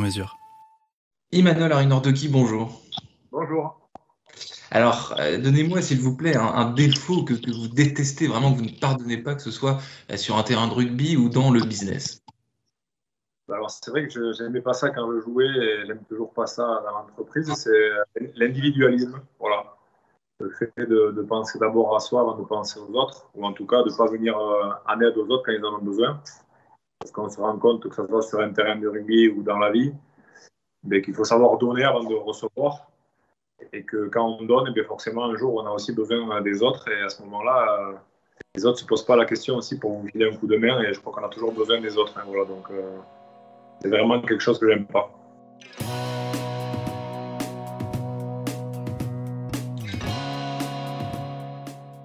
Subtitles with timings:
[0.00, 0.38] mesure.
[1.32, 2.82] Emmanuel Arinordoki, bonjour.
[3.30, 3.76] Bonjour.
[4.72, 8.58] Alors, euh, donnez-moi s'il vous plaît un, un défaut que, que vous détestez vraiment, que
[8.58, 9.78] vous ne pardonnez pas, que ce soit
[10.10, 12.22] euh, sur un terrain de rugby ou dans le business.
[13.48, 16.32] Bah Alors, c'est vrai que je n'aimais pas ça quand je jouais et j'aime toujours
[16.32, 17.90] pas ça dans l'entreprise, c'est
[18.36, 19.20] l'individualisme.
[19.40, 19.76] Voilà.
[20.38, 23.52] Le fait de, de penser d'abord à soi avant de penser aux autres, ou en
[23.52, 25.82] tout cas de ne pas venir euh, en aide aux autres quand ils en ont
[25.82, 26.20] besoin.
[27.00, 29.58] Parce qu'on se rend compte que ce soit sur un terrain de rugby ou dans
[29.58, 29.92] la vie,
[30.84, 32.90] mais qu'il faut savoir donner avant de recevoir.
[33.72, 36.62] Et que quand on donne, eh bien forcément, un jour, on a aussi besoin des
[36.62, 36.88] autres.
[36.88, 37.92] Et à ce moment-là, euh,
[38.54, 40.56] les autres ne se posent pas la question aussi pour vous filer un coup de
[40.56, 40.80] main.
[40.82, 42.16] Et je crois qu'on a toujours besoin des autres.
[42.18, 42.98] hein, voilà, donc, euh,
[43.80, 45.10] c'est vraiment quelque chose que j'aime pas.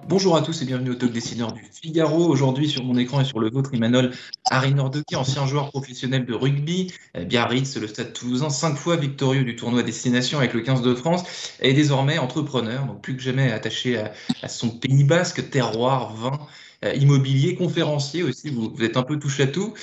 [0.08, 2.28] Bonjour à tous et bienvenue au Talk Dessineur du Figaro.
[2.28, 4.12] Aujourd'hui, sur mon écran et sur le vôtre, Emmanuel
[4.48, 9.56] Arinordoki, ancien joueur professionnel de rugby, euh, Biarritz, le stade toulousain, cinq fois victorieux du
[9.56, 11.24] tournoi Destination avec le 15 de France,
[11.60, 16.38] et désormais entrepreneur, donc plus que jamais attaché à, son pays basque, terroir, vin,
[16.84, 19.74] euh, immobilier, conférencier aussi, vous, êtes un peu touche à tout.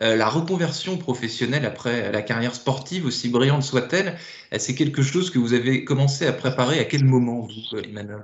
[0.00, 4.16] Euh, la reconversion professionnelle après la carrière sportive, aussi brillante soit-elle,
[4.56, 8.20] c'est quelque chose que vous avez commencé à préparer à quel moment, vous, Emmanuel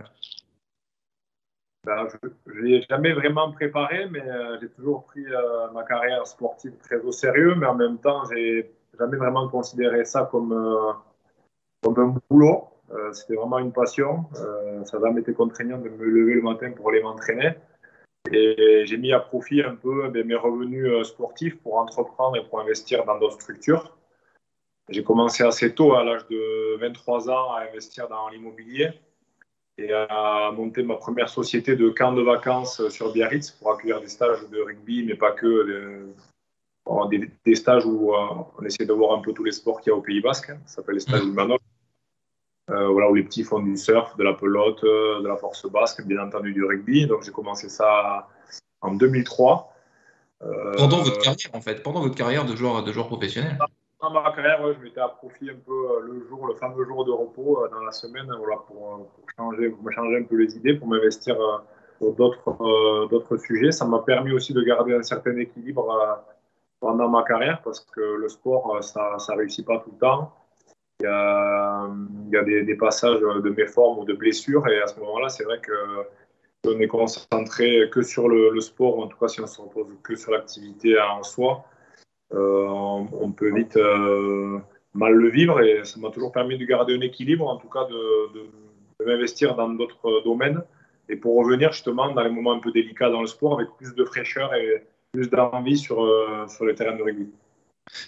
[1.89, 2.07] Ben,
[2.47, 6.75] je ne l'ai jamais vraiment préparé, mais euh, j'ai toujours pris euh, ma carrière sportive
[6.83, 10.93] très au sérieux, mais en même temps, j'ai jamais vraiment considéré ça comme, euh,
[11.83, 12.65] comme un boulot.
[13.13, 14.27] C'était vraiment une passion.
[14.85, 17.53] Ça n'a jamais été contraignant de me lever le matin pour aller m'entraîner.
[18.33, 22.61] Et j'ai mis à profit un peu eh mes revenus sportifs pour entreprendre et pour
[22.61, 23.97] investir dans d'autres structures.
[24.91, 28.91] J'ai commencé assez tôt, à l'âge de 23 ans, à investir dans l'immobilier
[29.79, 34.09] et à monter ma première société de camp de vacances sur Biarritz pour accueillir des
[34.09, 36.13] stages de rugby, mais pas que, des,
[36.85, 38.19] bon, des, des stages où euh,
[38.59, 40.49] on essaie de voir un peu tous les sports qu'il y a au Pays Basque.
[40.67, 41.59] Ça s'appelle les stages Imanol.
[42.71, 45.71] Euh, voilà, où les petits font du surf, de la pelote, euh, de la force
[45.71, 47.07] basque, bien entendu du rugby.
[47.07, 48.29] Donc j'ai commencé ça
[48.83, 49.73] en 2003.
[50.43, 53.59] Euh, Pendant votre carrière, en fait, pendant votre carrière de joueur, de joueur professionnel.
[54.01, 56.85] Dans ma carrière, ouais, je m'étais à profit un peu euh, le jour, le fameux
[56.85, 60.19] jour de repos euh, dans la semaine, voilà, pour, euh, pour changer, pour me changer
[60.19, 61.37] un peu les idées, pour m'investir
[62.01, 63.73] sur d'autres sujets.
[63.73, 66.23] Ça m'a permis aussi de garder un certain équilibre
[66.79, 70.33] pendant ma carrière parce que le sport, ça ne réussit pas tout le temps.
[71.01, 75.45] Il y a, des, passages de méformes ou de blessures et à ce moment-là, c'est
[75.45, 75.73] vrai que
[76.67, 79.87] on est concentré que sur le, le sport, en tout cas si on se repose
[80.05, 81.65] que sur l'activité en soi,
[82.31, 84.59] on, on peut vite euh,
[84.95, 87.87] mal le vivre et ça m'a toujours permis de garder un équilibre, en tout cas
[87.87, 90.61] de, m'investir dans d'autres domaines
[91.09, 93.95] et pour revenir justement dans les moments un peu délicats dans le sport avec plus
[93.95, 97.29] de fraîcheur et plus d'envie sur, euh, sur le terrain de rugby.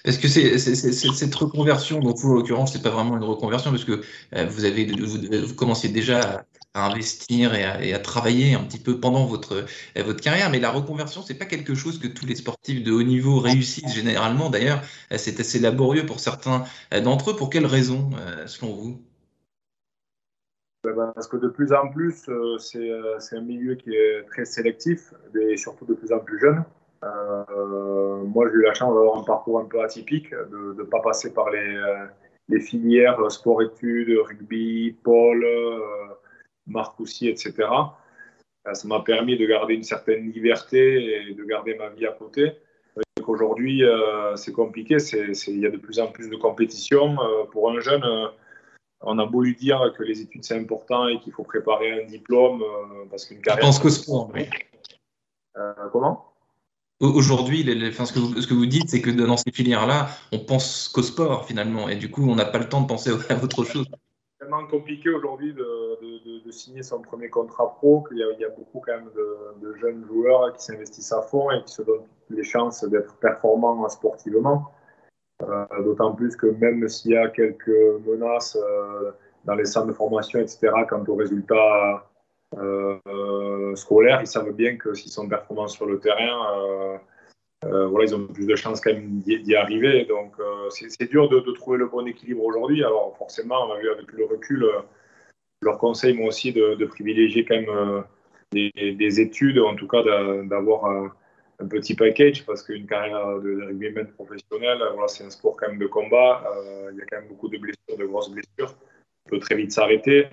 [0.04, 4.02] Parce que cette reconversion, donc vous en l'occurrence, c'est pas vraiment une reconversion parce que
[4.34, 6.44] euh, vous avez vous, vous commenciez déjà
[6.75, 9.64] à, investir et à, travailler un petit peu pendant votre
[9.97, 12.92] euh, votre carrière, mais la reconversion, c'est pas quelque chose que tous les sportifs de
[12.92, 14.50] haut niveau réussissent généralement.
[14.50, 14.81] D'ailleurs,
[15.12, 16.64] euh, c'est assez laborieux pour certains
[16.94, 17.36] euh, d'entre eux.
[17.36, 18.10] Pour quelles raisons,
[18.47, 19.03] selon vous?
[20.84, 25.56] Ben, Parce que de plus en plus, c'est un milieu qui est très sélectif et
[25.56, 26.64] surtout de plus en plus jeune.
[27.02, 31.32] Moi, j'ai eu la chance d'avoir un parcours un peu atypique, de ne pas passer
[31.32, 31.81] par les,
[32.48, 35.47] les filières sport-études, rugby, pôle,
[36.70, 37.54] euh, Marcoussis, etc.
[38.66, 42.12] Euh, Ça m'a permis de garder une certaine liberté et de garder ma vie à
[42.12, 42.53] côté.
[43.26, 47.16] Aujourd'hui, euh, c'est compliqué, il y a de plus en plus de compétition.
[47.20, 48.26] Euh, pour un jeune, euh,
[49.02, 52.06] on a beau lui dire que les études c'est important et qu'il faut préparer un
[52.06, 52.62] diplôme
[53.11, 53.64] parce qu'une Je carrière.
[53.66, 54.31] pense qu'au sport.
[54.34, 54.46] oui.
[55.93, 56.26] Comment?
[57.00, 60.88] Au- Aujourd'hui, enfin, ce, ce que vous dites, c'est que dans ces filières-là, on pense
[60.88, 63.64] qu'au sport finalement, et du coup, on n'a pas le temps de penser à autre
[63.64, 63.87] chose.
[64.40, 68.81] C'est tellement compliqué aujourd'hui de, de- signer son premier contrat pro qu'il y, a- beaucoup
[68.81, 69.10] quand même
[69.60, 73.87] de, jeunes joueurs qui s'investissent à fond et qui se donnent les chances d'être performants
[73.90, 74.70] sportivement.
[75.42, 77.69] Euh, D'autant plus que même s'il y a quelques
[78.06, 79.10] menaces euh,
[79.44, 82.06] dans les centres de formation, etc., quant aux résultats
[82.56, 86.98] euh, euh, scolaires, ils savent bien que s'ils sont performants sur le terrain,
[87.65, 90.05] euh, voilà, ils ont plus de chances quand même d'y arriver.
[90.05, 90.35] Donc,
[90.71, 92.83] c'est dur de, trouver le bon équilibre aujourd'hui.
[92.85, 94.67] Alors, forcément, on a vu avec le recul,
[95.61, 98.05] leur conseil, moi aussi, de, privilégier quand même
[98.53, 100.03] des, études, en tout cas
[100.45, 101.12] d'avoir un,
[101.69, 105.87] petit package, parce qu'une carrière de rugbyman professionnel, voilà, c'est un sport quand même de
[105.87, 106.43] combat.
[106.91, 108.75] il y a quand même beaucoup de blessures, de grosses blessures.
[109.27, 110.27] On peut très vite s'arrêter.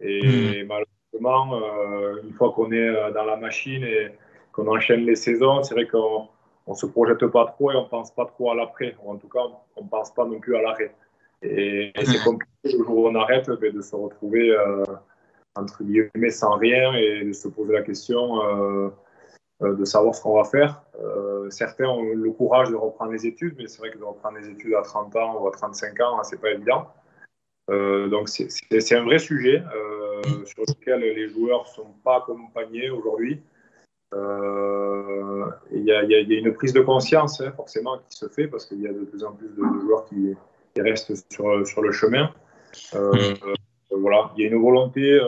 [0.00, 0.66] Et hmm.
[0.66, 4.08] malheureusement, euh, une fois qu'on est euh, dans la machine et
[4.52, 6.28] qu'on enchaîne les saisons, c'est vrai qu'on
[6.72, 8.96] ne se projette pas trop et on pense pas trop à l'après.
[9.04, 9.40] En tout cas,
[9.76, 10.94] on pense pas non plus à l'arrêt.
[11.42, 14.84] Et, c'est compliqué le jour où on arrête ben, de se retrouver euh,
[15.54, 18.40] entre guillemets sans rien et de se poser la question
[19.60, 20.82] de savoir ce qu'on va faire.
[21.50, 24.48] certains ont le courage de reprendre les études, mais c'est vrai que de reprendre les
[24.48, 26.88] études à 30 ans ou à 35 ans, c'est pas évident.
[27.68, 32.90] Euh, donc c'est un vrai sujet euh, sur lequel les joueurs ne sont pas accompagnés
[32.90, 33.42] aujourd'hui.
[34.14, 36.00] Euh, il y, a
[36.38, 39.24] une prise de conscience hein, forcément qui se fait parce qu'il y a de plus
[39.24, 40.34] en plus de, joueurs qui,
[40.80, 42.32] restent sur, sur, le chemin.
[43.90, 45.18] voilà, il y a une volonté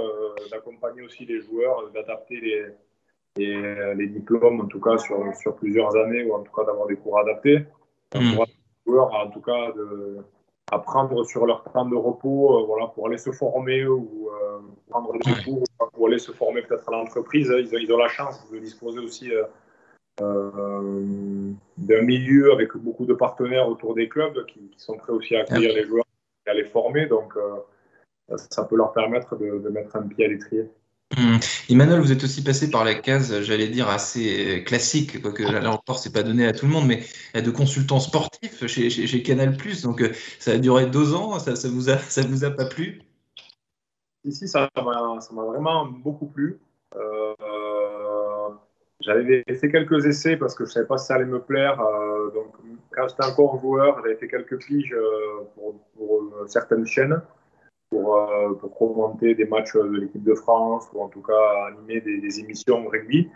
[0.51, 2.41] d'accompagner aussi les joueurs, d'adapter
[3.37, 6.87] les, les, diplômes, en tout cas sur, sur, plusieurs années, ou en tout cas d'avoir
[6.87, 7.65] des cours adaptés.
[8.15, 8.21] Mmh.
[8.21, 8.47] les
[8.87, 10.19] joueurs, en tout cas, de,
[10.71, 14.59] à prendre sur leur temps de repos euh, voilà, pour aller se former ou euh,
[14.89, 17.53] prendre des cours pour aller se former peut-être à l'entreprise.
[17.57, 19.31] Ils, ils, ont la chance de disposer aussi
[20.21, 25.41] euh, d'un milieu avec beaucoup de partenaires autour des clubs qui, sont prêts aussi à
[25.41, 26.05] accueillir les joueurs
[26.47, 27.07] et à les former.
[27.07, 27.35] Donc,
[28.37, 30.69] ça peut leur permettre de, de mettre un pied à l'étrier.
[31.17, 31.39] Hum.
[31.71, 35.99] Emmanuel, vous êtes aussi passé par la case, j'allais dire, assez classique, quoique là encore,
[35.99, 37.03] c'est pas donné à tout le monde, mais
[37.41, 39.57] de consultant sportif chez, chez, Canal+.
[39.83, 42.67] Donc, euh, ça a duré deux ans, ça, ça, vous a, ça vous a pas
[42.67, 43.01] plu?
[44.25, 46.61] Ici, ça m'a vraiment beaucoup plu.
[46.95, 47.35] Euh,
[49.01, 51.81] j'avais fait quelques essais parce que je savais pas si ça allait me plaire.
[51.81, 52.53] Euh, donc,
[52.91, 54.95] quand j'étais encore joueur, j'avais fait quelques piges
[55.55, 57.23] pour, pour certaines chaînes
[57.91, 62.01] pour, euh, pour commenter des matchs de l'équipe de France ou en tout cas animer
[62.01, 63.29] des, émissions rugby.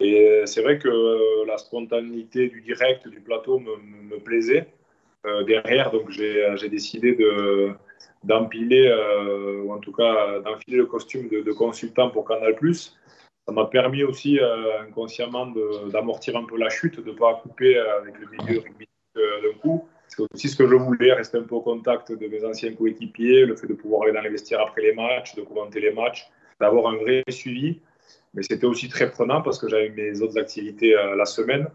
[0.00, 4.66] Et c'est vrai que euh, la spontanéité du direct, du plateau me, plaisait.
[5.26, 7.72] Euh, derrière, donc j'ai décidé de
[8.24, 8.88] d'empiler,
[9.64, 12.54] ou en tout cas d'enfiler le costume de, consultant pour Canal+.
[12.72, 14.38] Ça m'a permis aussi
[14.80, 15.52] inconsciemment
[15.90, 18.86] d'amortir un peu la chute, de ne pas couper avec le milieu rugby
[19.16, 22.44] d'un coup c'est aussi ce que je voulais, rester un peu au contact de mes
[22.44, 25.80] anciens coéquipiers, le fait de pouvoir aller dans les vestiaires après les matchs, de commenter
[25.80, 26.28] les matchs,
[26.60, 27.80] d'avoir un vrai suivi.
[28.34, 31.66] Mais c'était aussi très prenant parce que j'avais mes autres activités euh, la semaine.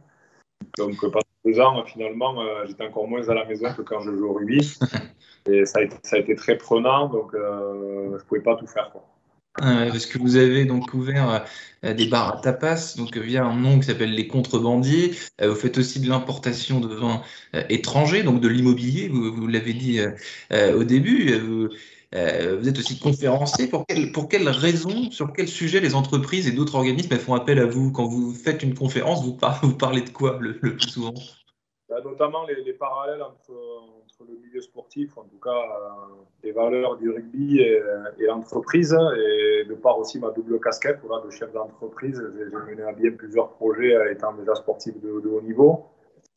[0.77, 4.11] Donc pendant deux ans, finalement, euh, j'étais encore moins à la maison que quand je
[4.11, 4.77] jouais au rugby.
[5.49, 8.55] Et ça a été, ça a été très prenant, donc euh, je ne pouvais pas
[8.55, 8.91] tout faire.
[8.91, 9.03] Quoi.
[9.63, 11.45] Euh, parce que vous avez donc ouvert
[11.83, 15.15] euh, des bars à tapas, donc via un nom qui s'appelle les contrebandiers.
[15.41, 17.21] Euh, vous faites aussi de l'importation de vins
[17.69, 19.99] étrangers, donc de l'immobilier, vous, l'avez dit
[20.51, 21.33] au début.
[21.39, 23.67] Vous, êtes aussi conférencier.
[23.67, 27.59] Pour, quelle, pour quelles raisons, sur quel sujet les entreprises et d'autres organismes font appel
[27.59, 27.91] à vous?
[27.91, 31.13] Quand vous faites une conférence, vous, vous parlez de quoi le, plus souvent?
[31.89, 33.53] Bah, Notamment les, parallèles entre
[34.25, 37.79] le milieu sportif, en tout cas euh, les valeurs du rugby et,
[38.19, 38.93] l'entreprise.
[38.93, 43.11] Et de par aussi ma double casquette voilà, de chef d'entreprise, j'ai mené à bien
[43.11, 45.85] plusieurs projets euh, étant déjà sportif de, haut niveau.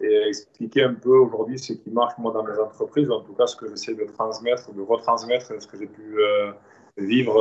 [0.03, 3.47] Et expliquer un peu aujourd'hui ce qui marche moi dans mes entreprises, en tout cas
[3.47, 6.52] ce que j'essaie de transmettre, de retransmettre ce que j'ai pu euh,
[6.97, 7.35] vivre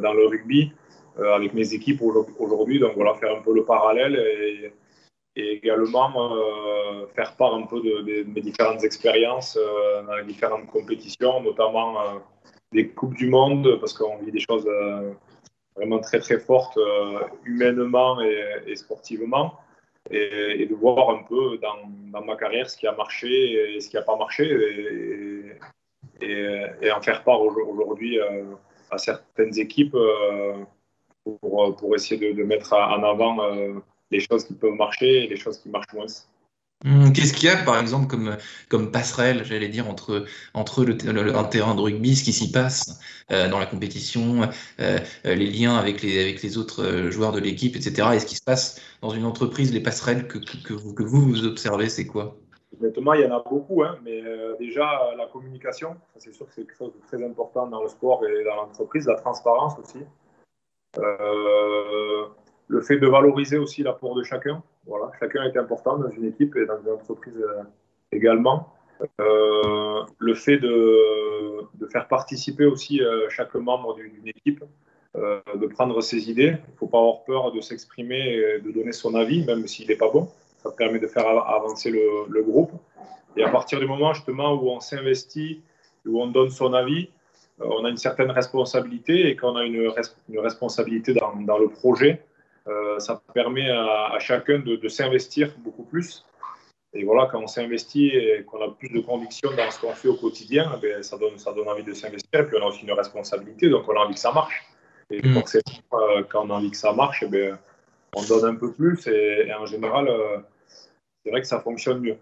[0.00, 0.72] dans le rugby
[1.16, 2.02] avec mes équipes
[2.38, 2.80] aujourd'hui.
[2.80, 4.72] Donc voilà, faire un peu le parallèle et,
[5.40, 10.66] et également euh, faire part un peu de, mes différentes expériences euh, dans les différentes
[10.66, 12.18] compétitions, notamment euh,
[12.72, 14.68] des Coupes du Monde, parce qu'on vit des choses
[15.74, 16.78] vraiment très très fortes
[17.44, 19.54] humainement et, sportivement,
[20.10, 23.96] et, de voir un peu dans, ma carrière ce qui a marché et ce qui
[23.96, 24.46] n'a pas marché,
[26.20, 28.20] et, en faire part aujourd'hui
[28.90, 29.96] à certaines équipes
[31.24, 33.36] pour, pour essayer de, de mettre en avant
[34.10, 36.06] les choses qui peuvent marcher et les choses qui marchent moins.
[36.86, 38.38] Hum, qu'est-ce qu'il y a, par exemple, comme,
[38.70, 40.24] comme passerelle, j'allais dire, entre,
[40.54, 43.00] entre le, un terrain de rugby, ce qui s'y passe
[43.30, 44.44] euh, dans la compétition,
[44.80, 48.08] euh, euh, les liens avec les, avec les autres joueurs de l'équipe, etc.
[48.14, 51.20] Et ce qui se passe dans une entreprise, les passerelles que, que, vous, que vous,
[51.20, 52.38] vous observez, c'est quoi?
[52.80, 54.22] Honnêtement, il y en a beaucoup, hein, mais
[54.58, 58.24] déjà, la communication, c'est sûr que c'est quelque chose de très important dans le sport
[58.24, 59.98] et dans l'entreprise, la transparence aussi.
[60.98, 62.26] Euh,
[62.70, 64.62] le fait de valoriser aussi l'apport de chacun.
[64.86, 67.62] Voilà, chacun est important dans une équipe et dans une entreprise euh,
[68.12, 68.72] également.
[69.20, 74.62] Euh, le fait de, de, faire participer aussi euh, chaque membre d'une équipe,
[75.16, 76.54] de prendre ses idées.
[76.68, 79.88] Il ne faut pas avoir peur de s'exprimer et de donner son avis, même s'il
[79.88, 80.28] n'est pas bon.
[80.62, 82.70] Ça permet de faire avancer le, groupe.
[83.36, 85.62] Et à partir du moment justement où on s'investit,
[86.06, 87.10] où on donne son avis,
[87.58, 89.92] on a une certaine responsabilité et quand on a une,
[90.28, 92.22] une responsabilité dans, dans, le projet,
[92.98, 96.24] ça permet à, chacun de, de s'investir beaucoup plus.
[96.92, 100.08] Et voilà, quand on s'investit et qu'on a plus de conviction dans ce qu'on fait
[100.08, 102.40] au quotidien, eh ça, donne, ça donne envie de s'investir.
[102.40, 104.64] Et puis on a aussi une responsabilité, donc on a envie que ça marche.
[105.10, 105.34] Et mmh.
[105.34, 105.62] forcément,
[105.92, 107.52] euh, quand on a envie que ça marche, eh
[108.16, 110.38] on donne un peu plus et, en général, euh,
[111.22, 112.16] c'est vrai que ça fonctionne mieux.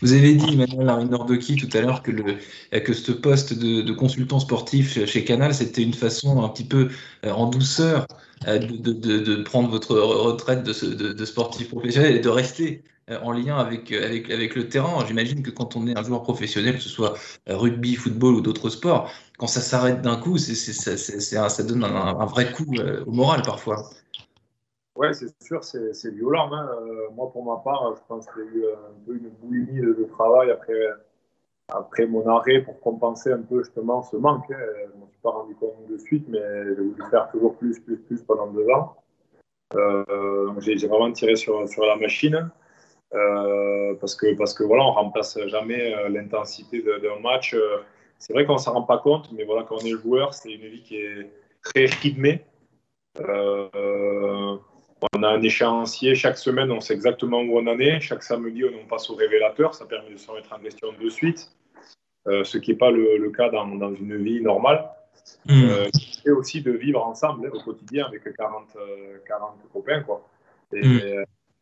[0.00, 5.24] Vous avez dit, Emmanuel Arinordoki, tout à l'heure, que, ce poste de, consultant sportif chez
[5.24, 6.88] Canal, c'était une façon un petit peu
[7.24, 8.06] euh, en douceur
[8.46, 12.82] de, de, prendre votre retraite de, sportif professionnel et de rester
[13.22, 15.04] en lien avec, le terrain.
[15.06, 17.14] J'imagine que quand on est un joueur professionnel, que ce soit
[17.46, 22.66] rugby, football ou d'autres sports, quand ça s'arrête d'un coup, ça donne un, vrai coup
[23.06, 23.90] au moral parfois.
[24.94, 26.52] Oui, c'est sûr, c'est violent.
[26.52, 26.68] Hein.
[26.82, 29.80] Euh, moi, pour ma part, je pense qu'il y a eu un peu une boulimie
[29.80, 30.86] de, travail après,
[31.68, 34.50] après mon arrêt pour compenser un peu justement ce manque.
[34.50, 34.58] Hein.
[34.58, 37.80] Je ne m'en suis pas rendu compte de suite, mais j'ai voulu faire toujours plus,
[37.80, 38.96] plus, plus pendant deux ans.
[39.74, 42.50] Euh, j'ai vraiment tiré sur, sur la machine.
[43.14, 47.56] Euh, parce que parce que voilà, on remplace jamais l'intensité d'un match.
[48.18, 50.68] C'est vrai qu'on s'en rend pas compte, mais voilà, quand on est joueur, c'est une
[50.68, 51.30] vie qui est
[51.62, 52.44] très rythmée.
[55.02, 58.00] Euh, on a un échéancier chaque semaine, on sait exactement où on en est.
[58.00, 59.74] Chaque samedi, on passe au révélateur.
[59.74, 61.50] Ça permet de se remettre en question de suite,
[62.28, 64.88] euh, ce qui n'est pas le, cas dans, une vie normale.
[65.46, 65.52] Mmh.
[65.52, 65.84] Euh,
[66.24, 68.76] et aussi de vivre ensemble hein, au quotidien avec 40,
[69.26, 70.02] 40 euh, copains.
[70.02, 70.26] Quoi.
[70.72, 70.82] Et,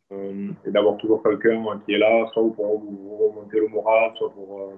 [0.09, 0.53] mmh.
[0.67, 4.73] d'avoir toujours quelqu'un qui est là, soit pour vous remonter le moral, soit pour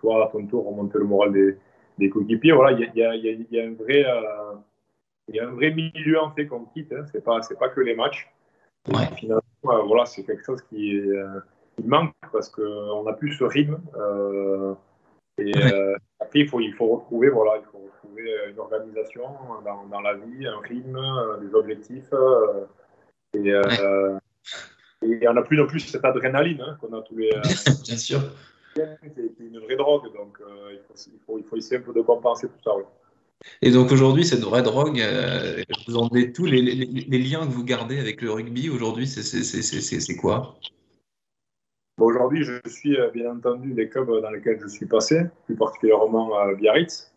[0.00, 1.56] toi, à ton tour, remonter le moral des,
[1.98, 2.52] des coéquipiers.
[2.52, 4.04] Voilà, il y, y, a un vrai
[5.28, 6.92] il y a un vrai milieu en fait qu'on quitte.
[6.92, 7.04] Hein.
[7.12, 8.30] C'est pas c'est pas que les matchs.
[9.16, 11.40] Finalement, euh, voilà, c'est quelque chose qui, euh,
[11.84, 13.78] manque parce qu'on n'a plus ce rythme.
[13.96, 14.74] Euh,
[15.38, 15.52] et
[16.20, 19.24] après, il faut il faut retrouver voilà, il faut retrouver une organisation
[19.64, 20.98] dans, dans la vie, un rythme,
[21.40, 22.12] des objectifs.
[23.34, 23.52] et
[25.00, 27.30] et on n'a plus non plus cette adrénaline hein, qu'on a tous les.
[27.84, 28.20] Bien sûr.
[28.74, 30.38] C'est une vraie drogue, donc
[30.70, 32.72] il, faut, il, faut, il, faut, essayer un peu de compenser tout ça.
[33.62, 37.64] Et donc aujourd'hui, cette vraie drogue, euh, vous en avez tous les, liens que vous
[37.64, 40.56] gardez avec le rugby aujourd'hui, c'est quoi?
[42.00, 46.38] Aujourd'hui, je suis euh, bien entendu les clubs dans lesquels je suis passé, plus particulièrement
[46.38, 47.12] à Biarritz,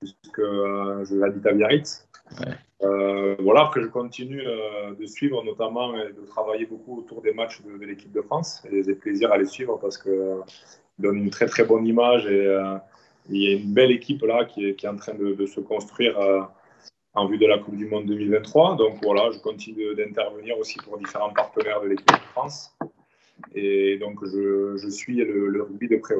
[0.00, 2.08] puisque euh, je habite à Biarritz.
[3.38, 4.42] voilà, que je continue
[4.98, 8.62] de suivre notamment et de travailler beaucoup autour des matchs de, l'équipe de France.
[8.70, 10.42] Et j'ai plaisir à les suivre parce qu'ils
[10.98, 12.46] donnent une très très bonne image et
[13.28, 15.60] il y a une belle équipe là qui est, qui est en train de, se
[15.60, 16.42] construire euh,
[17.14, 18.76] en vue de la Coupe du Monde 2023.
[18.76, 22.76] Donc voilà, je continue d'intervenir aussi pour différents partenaires de l'équipe de France.
[23.54, 26.16] Et donc je, suis le, rugby de près.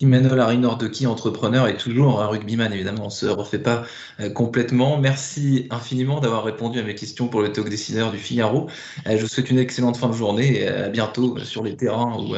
[0.00, 3.84] Emmanuel qui entrepreneur, est toujours un rugbyman, évidemment, on ne se refait pas
[4.18, 4.98] euh, complètement.
[4.98, 8.68] Merci infiniment d'avoir répondu à mes questions pour le talk dessineur du Figaro.
[9.06, 12.18] Euh, je vous souhaite une excellente fin de journée et à bientôt sur les terrains
[12.18, 12.34] ou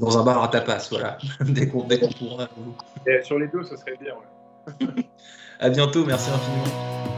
[0.00, 2.48] dans un bar à tapas, voilà, dès qu'on pourra.
[3.22, 4.14] sur les deux, ce serait bien.
[5.60, 7.17] à bientôt, merci infiniment.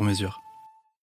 [0.00, 0.49] sur mesure.